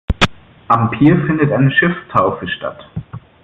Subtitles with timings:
[0.67, 2.83] Am Pier findet eine Schiffstaufe statt.